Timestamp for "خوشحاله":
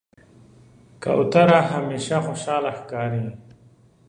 2.25-2.71